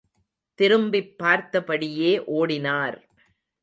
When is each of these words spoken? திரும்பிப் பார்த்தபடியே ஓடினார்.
திரும்பிப் 0.59 1.13
பார்த்தபடியே 1.23 2.11
ஓடினார். 2.31 2.99